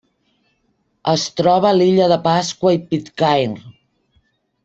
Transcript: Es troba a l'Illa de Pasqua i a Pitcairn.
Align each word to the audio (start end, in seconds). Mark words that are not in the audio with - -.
Es 1.13 1.25
troba 1.41 1.69
a 1.71 1.75
l'Illa 1.81 2.07
de 2.13 2.17
Pasqua 2.25 2.73
i 2.77 2.81
a 2.81 2.83
Pitcairn. 2.93 3.55